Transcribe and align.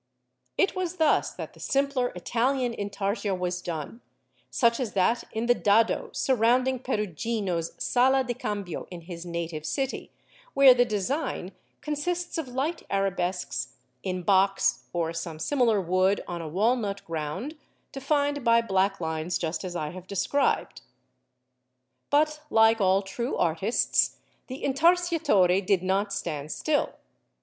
It 0.57 0.75
was 0.75 0.95
thus 0.95 1.31
that 1.33 1.53
the 1.53 1.59
simpler 1.59 2.07
Italian 2.15 2.73
Intarsia 2.73 3.35
was 3.35 3.61
done, 3.61 4.01
such 4.49 4.79
as 4.79 4.93
that 4.93 5.25
in 5.31 5.45
the 5.45 5.53
dado 5.53 6.09
surrounding 6.11 6.79
Perugino's 6.79 7.73
Sala 7.77 8.23
del 8.23 8.33
Cambio 8.33 8.87
in 8.89 9.01
his 9.01 9.27
native 9.27 9.63
city, 9.63 10.09
where 10.55 10.73
the 10.73 10.85
design 10.85 11.51
consists 11.81 12.39
of 12.39 12.47
light 12.47 12.81
arabesques 12.89 13.75
in 14.01 14.23
box 14.23 14.85
or 14.91 15.13
some 15.13 15.37
similar 15.37 15.79
wood 15.79 16.23
on 16.27 16.41
a 16.41 16.47
walnut 16.49 17.05
ground, 17.05 17.55
defined 17.91 18.43
by 18.43 18.59
black 18.59 18.99
lines 18.99 19.37
just 19.37 19.63
as 19.63 19.75
I 19.75 19.91
have 19.91 20.07
described. 20.07 20.81
But 22.09 22.41
like 22.49 22.81
all 22.81 23.03
true 23.03 23.37
artists 23.37 24.17
the 24.47 24.63
Intarsiatore 24.63 25.63
did 25.63 25.83
not 25.83 26.11
stand 26.11 26.51
still. 26.51 26.95